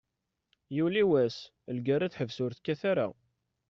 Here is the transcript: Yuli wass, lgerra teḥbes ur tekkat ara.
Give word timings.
Yuli 0.75 1.03
wass, 1.09 1.37
lgerra 1.75 2.07
teḥbes 2.11 2.37
ur 2.43 2.51
tekkat 2.53 2.81
ara. 2.91 3.07